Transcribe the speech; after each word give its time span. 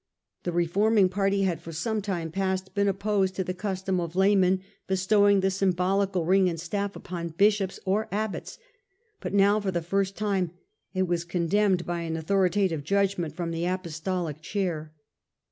The 0.45 0.51
reforming 0.51 1.09
party 1.09 1.43
had 1.43 1.61
for 1.61 1.71
some 1.71 2.01
time 2.01 2.31
past 2.31 2.73
been 2.73 2.87
opposed 2.87 3.35
to 3.35 3.43
the 3.43 3.53
custom 3.53 3.99
of 3.99 4.15
laymen 4.15 4.61
bestowing 4.87 5.41
the 5.41 5.51
symbolical 5.51 6.25
ring 6.25 6.49
and 6.49 6.59
staff 6.59 6.95
upon 6.95 7.29
bishops 7.37 7.79
or 7.85 8.07
abbots; 8.11 8.57
but 9.19 9.31
now, 9.31 9.59
for 9.59 9.69
the 9.69 9.83
first 9.83 10.17
time, 10.17 10.53
it 10.95 11.03
was 11.07 11.23
con 11.23 11.45
demned 11.45 11.85
by 11.85 11.99
an 12.01 12.17
authoritative 12.17 12.83
judgment 12.83 13.35
from 13.35 13.51
the 13.51 13.65
Apostolic 13.67 14.41
chair. 14.41 14.91